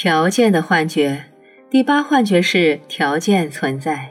[0.00, 1.24] 条件的幻觉，
[1.68, 4.10] 第八幻觉是条件存在。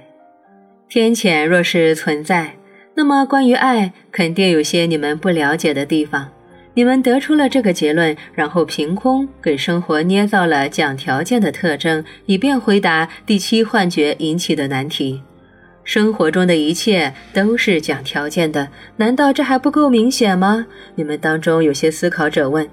[0.89, 2.55] 天谴若是存在，
[2.93, 6.29] 那么关于爱，肯定有些你们不了解的地方。
[6.73, 15.21] 你们得出了这个结论，然后凭空给生活捏造了讲条件的特征，以便回答第七幻觉引起的难题。
[15.85, 18.67] 生活中的一切都是讲条件的，
[18.97, 20.67] 难道这还不够明显吗？
[20.95, 22.67] 你们当中有些思考者问。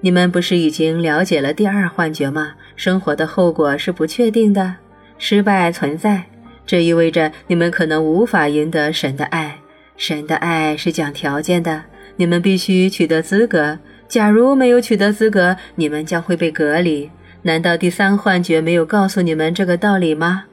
[0.00, 2.54] 你们不是已经了解了第二幻觉吗？
[2.76, 4.76] 生活的后果是不确定的，
[5.18, 6.24] 失败存在，
[6.66, 9.58] 这意味着你们可能无法赢得神的爱。
[9.96, 11.84] 神的爱是讲条件的，
[12.16, 13.78] 你们必须取得资格。
[14.06, 17.10] 假如没有取得资格，你们将会被隔离。
[17.42, 20.44] 难道第三幻觉没有告诉你们这个道理吗？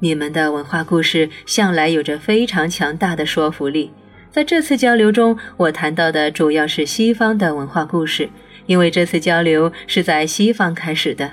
[0.00, 3.90] 你们的文化故事向来有着非常强大的说服力。
[4.30, 8.28] 在这次交流中，我谈到的主要是西方的文化故事。
[8.66, 11.30] 因为这次交流是在西方开始的，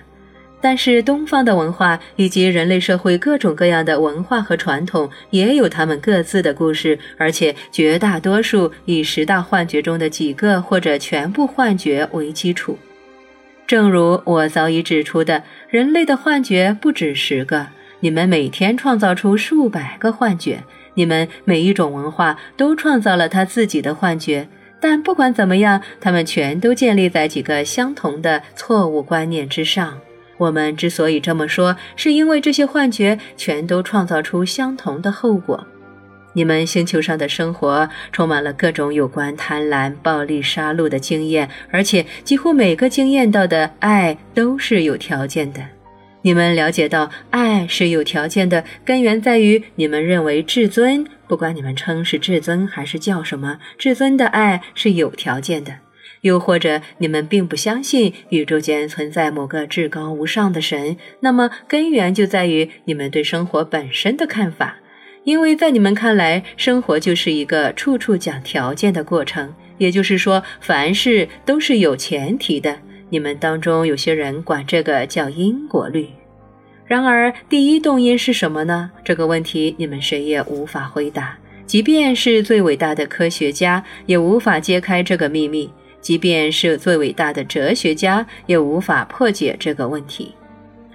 [0.62, 12.78] 但是东方的文化以及人类社会各种各样的文化和传统也有他们各自的故事，而且绝大多数以十大幻觉中的几个或者全部幻觉为基础。
[13.66, 17.68] 正如我早已指出的，人类的幻觉不止十个，
[18.00, 20.64] 你们每天创造出数百个幻觉，
[20.96, 24.48] 你们每一种文化都创造了他自己的幻觉。
[24.80, 30.00] 但不管怎么样，他们全都建立在几个相同的错误观念之上。
[30.38, 35.68] 我们之所以这么说，是因为这些幻觉全都创造出相同的后果。
[36.32, 45.60] 你们星球上的生活充满了各种有关贪婪、暴力、杀戮的经验，而且几乎每个经验到的爱都是有条件的。
[46.22, 55.76] 你们了解到，爱是有条件的根源在于你们认为至尊，不管你们称是至尊还是叫什么，至尊的爱是有条件的。
[56.22, 64.78] 又或者你们并不相信宇宙间存在某个至高无上的神，那么根源就在于你们对生活本身的看法，
[65.24, 72.80] 因为在你们看来，生活就是一个处处讲条件的过程，也就是说，凡事都是有前提的。
[73.12, 76.10] 你们当中有些人管这个叫因果律。
[76.90, 78.90] 然而，第一动因是什么呢？
[79.04, 81.38] 这个问题你们谁也无法回答。
[81.68, 85.70] 即便是最伟大的科学家，也无法揭开这个秘密；
[86.02, 90.34] 即便是最伟大的哲学家，也无法破解这个问题。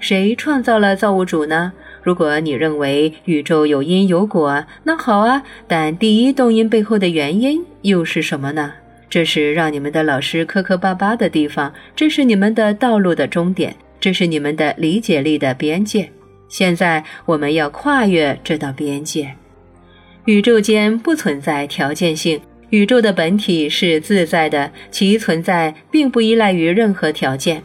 [0.01, 1.73] 谁创造了造物主呢？
[2.03, 5.45] 如果你认为宇宙有因有果，那好啊。
[5.69, 8.73] 但第一动因背后的原因又是什么呢？
[9.09, 16.11] 这是让你们的老师磕磕巴巴的地方，这是你们的道路的终点，这是你们的理解力的边界。
[16.47, 19.35] 现在我们要跨越这道边界。
[20.27, 22.39] 宇宙间不存在条件性，
[22.69, 27.63] 宇宙的本体是自在的，其存在并不依赖于任何条件。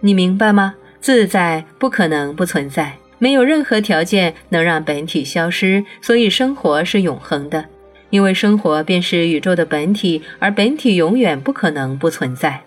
[0.00, 0.74] 你明白吗？
[1.00, 7.64] 自在不可能不存在，没有任何条件能让本体消失，所以生活是永恒的。
[8.10, 12.62] 因为生活便是宇宙的本体，而本体永远不可能不存在。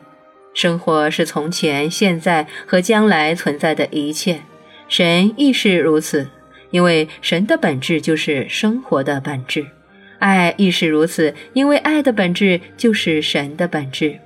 [0.53, 4.41] 生活是从前、现在和将来存在的一切，
[4.87, 6.27] 神亦是如此。
[6.71, 9.65] 因为神的本质就是生活的本质，
[10.19, 11.33] 爱亦是如此。
[11.51, 14.19] 因为爱的本质就是神的本质。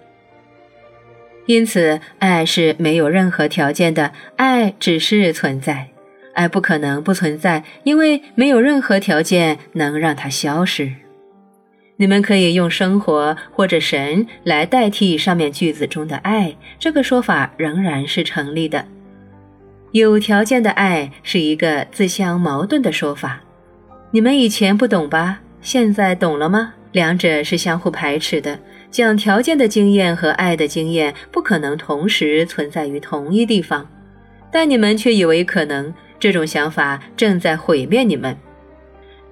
[1.48, 5.88] 因此，爱是没有任何条件的，爱只是存在。
[6.34, 10.92] 爱不可能不存在，因为没有任何条件能让它消失。
[11.98, 18.86] 你们可以用生活或者神来代替上面句子中的爱，这个说法仍然是成立的。
[19.92, 23.42] 有条件的爱是一个自相矛盾的说法。
[24.12, 25.40] 你们以前不懂吧？
[25.62, 26.74] 现在懂了吗？
[26.92, 28.60] 两者是相互排斥的。
[28.92, 33.90] 讲条件的经验和爱的经验不可能同时存在于同一地方，
[34.52, 35.94] 但你们却以为可能。
[36.18, 38.36] 这种想法正在毁灭你们。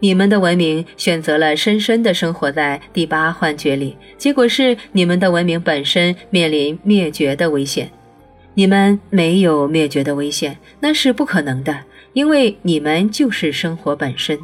[0.03, 7.89] 你们的文明选择了深深地生活在第八幻觉里，结果是你们的文明本身面临灭绝的危险。
[8.53, 11.79] 你们没有灭绝的危险，那是不可能的，
[12.11, 14.37] 因为你们就是生活本身。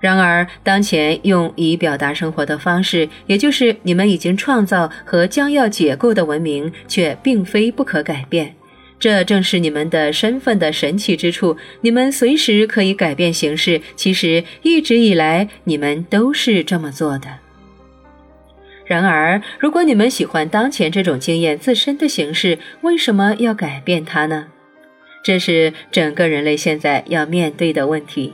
[0.00, 8.52] 然而，当前用以表达生活的方式，也就是你们已经创造和将要解构的文明，却并非不可改变。
[9.04, 13.82] 这正是你们的身份的神奇之处，你们随时可以改变形式。
[13.96, 17.28] 其实一直以来，你们都是这么做的。
[18.86, 24.46] 然而，如果你们喜欢当前这种经验自身的形式，为什么要改变它呢？
[25.22, 28.32] 这是整个人类现在要面对的问题。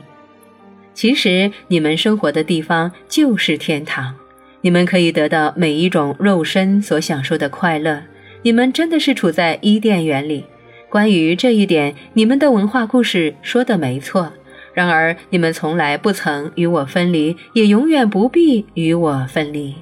[0.93, 4.15] 其实，你们生活的地方就是天堂，
[4.61, 8.03] 你们可以得到每一种肉身所享受的快乐。
[8.43, 10.45] 你们真的是处在伊甸园里。
[10.91, 14.33] 关于这一点，你们的文化故事说的没错。
[14.73, 19.73] 然而，你们从来不曾与我分离，也永远不必与我分离。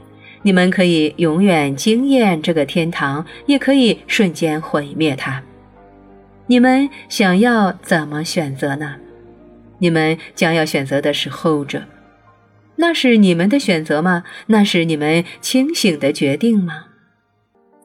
[0.43, 5.41] 你们可以永远惊艳这个天堂，也可以瞬间毁灭它。
[6.45, 8.97] 你们想要怎么选择呢？
[9.79, 11.81] 你们将要选择的是后者。
[12.75, 14.23] 那是你们的选择吗？
[14.45, 16.85] 那是你们清醒的决定吗？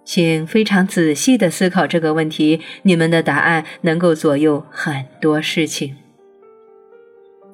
[0.04, 5.96] 请非常仔细的思考这个问题，你们的答案能够左右很多事情。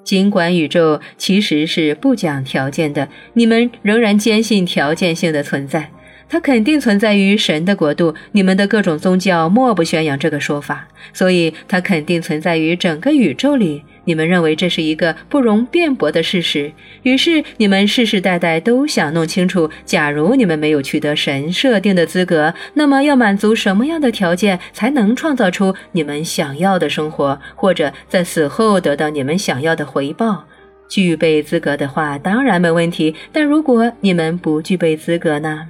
[0.03, 5.93] 尽管宇宙其实是不讲条件的，你们仍然坚信条件性的存在。
[6.31, 13.83] 它肯定存在于神的国度，你们的各种宗教莫不宣扬这个说法，所以它肯定存在于整个宇宙里。
[14.05, 16.73] 你们认为这是一个不容辩驳的事实，
[17.03, 30.45] 于是你们世世代代都想弄清楚：假如你们没有取得神设定的资格，那么要满足什么样的条件才能创造出你们想要的生活，或者在死后得到你们想要的回报？
[30.89, 35.69] 具备资格的话，当然没问题；但如果你们不具备资格呢？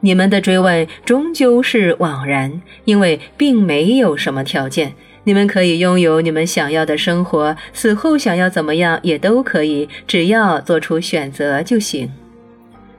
[0.00, 4.94] 你们的追问终究是枉然，因为并没有什么条件。
[5.24, 12.10] 你们可以拥有你们想要的生活，死后想要怎么样也都可以，只要做出选择就行。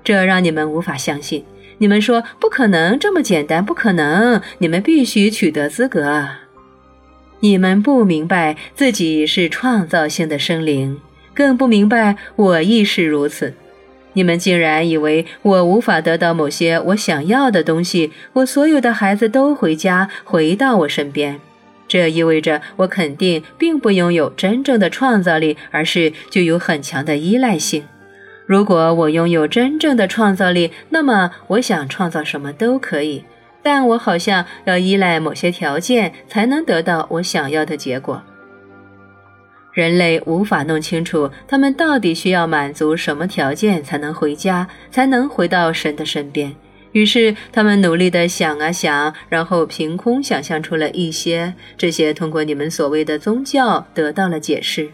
[0.03, 1.43] 这让你们无法相信。
[1.77, 4.41] 你们说不可能这么简单，不可能。
[4.57, 6.27] 你们必须取得资格。
[7.39, 10.99] 你们不明白自己是创造性的生灵，
[11.33, 13.53] 更不明白我亦是如此。
[14.13, 21.39] 你们竟然以为我无法得到某些我想要的东西，我所有的孩子都回家，回到我身边。
[21.87, 27.83] 这意味着我肯定并不拥有真正的创造力，而是具有很强的依赖性。
[28.45, 33.23] 如果我拥有真正的创造力，那么我想创造什么都可以。
[33.61, 38.23] 但我好像要依赖某些条件才能得到我想要的结果。
[39.73, 46.53] 人类无法弄清楚他们到底需要满足什么条件才能回家，才能回到神的身边。
[46.91, 51.53] 于是，他们努力地想啊想，然后凭空想象出了一些。
[51.77, 54.89] 这些通过你们所谓的宗教得到了解释。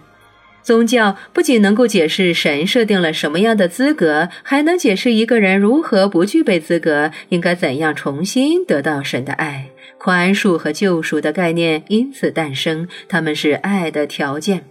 [0.62, 9.68] 宗教不仅能够解释神设定了什么样的资格，还能解释一个人如何不具备资格，应该怎样重新得到神的爱、
[10.06, 12.88] 宽恕和救赎的概念因此诞生。
[13.10, 14.64] 他们是爱的条件。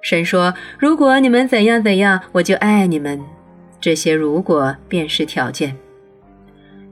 [0.00, 3.20] 神说：“如果你们怎样怎样，我就爱你们。”
[3.82, 5.76] 这些如果便是条件。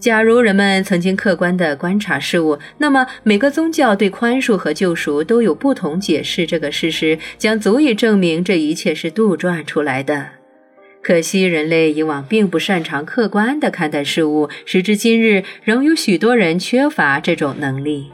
[0.00, 6.44] 假如人们曾经客观地观察事物，那么每个宗教对宽恕和救赎都有不同解释。
[6.44, 10.41] 这个事实将足以证明这一切是杜撰出来的。
[11.02, 18.12] 可惜人类以往并不擅长客观地看待事物，时至今日，仍有许多人缺乏这种能力。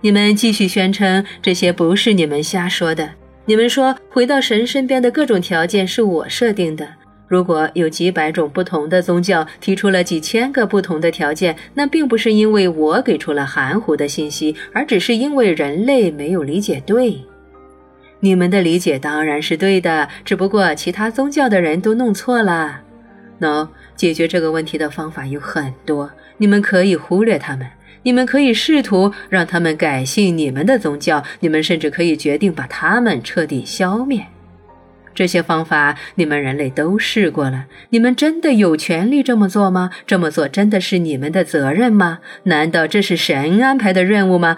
[0.00, 3.10] 你们继续宣称这些不是你们瞎说的。
[3.44, 6.86] 你们说回到神身边的各种条件是我设定的。
[7.26, 17.18] 如果有几百种不同的宗教提出了几千个不同的条件，那并不是因为我给出了含糊的信息，而只是因为人类没有理解对。
[18.20, 22.80] 你们的理解当然是对的，只不过其他宗教的人都弄错了。
[23.40, 27.66] 喏，解决这个问题的方法有很多，你们可以忽略他们，
[28.02, 34.26] 你们可以试图让他们改信你们的宗教，你们甚至可以决定把他们彻底消灭。
[35.14, 39.90] 这些方法你们人类都试过了，你们真的有权利这么做吗？
[40.06, 42.18] 这么做真的是你们的责任吗？
[42.44, 44.56] 难道这是神安排的任务吗？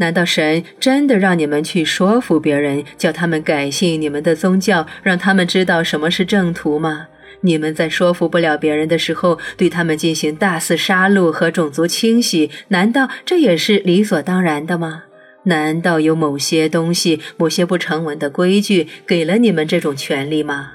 [0.00, 7.08] 难道神真的让你们去说服别人，叫他们改信你们的宗教，让他们知道什么是正途吗？
[7.42, 15.04] 你们在说服不了别人的时候，对他们进行大肆杀戮和种族清洗，难道这也是理所当然的吗？
[15.44, 20.72] 难道有某些东西、某些不成文的规矩给了你们这种权利吗？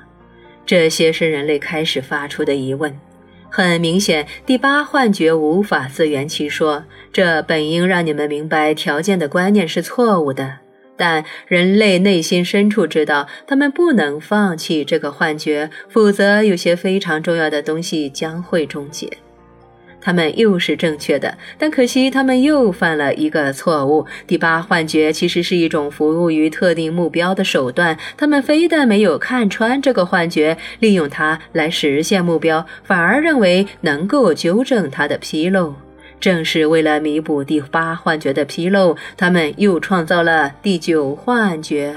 [0.68, 2.96] 这些是人类开始发出的疑问。
[3.56, 6.84] 很明显，第八幻觉无法自圆其说。
[7.14, 10.58] 这本应让你们明白条件的观念是错误的，
[10.98, 19.10] 但人类内心深处知道，他们不能放弃这个幻觉，否则有些非常重要的东西将会终结。
[20.06, 24.06] 他们又是正确的，但可惜他们又犯了一个错误。
[24.28, 27.98] 第八幻觉其实是一种服务于特定目标的手段。
[28.16, 35.74] 他们非但没有看穿这个幻觉，利用它来实现目标，反而认为能够纠正它的纰漏。
[36.20, 41.96] 正是为了弥补第八幻觉的纰漏，他们又创造了第九幻觉。